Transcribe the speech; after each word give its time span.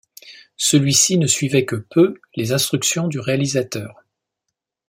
Celui-ci 0.57 1.19
ne 1.19 1.27
suivait 1.27 1.63
que 1.63 1.75
peu 1.75 2.19
les 2.33 2.53
instructions 2.53 3.07
du 3.07 3.19
réalisateur. 3.19 4.03